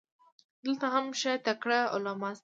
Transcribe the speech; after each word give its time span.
دلته 0.63 0.85
هم 0.93 1.05
ښه 1.19 1.33
تکړه 1.45 1.79
علما 1.93 2.31
سته. 2.33 2.39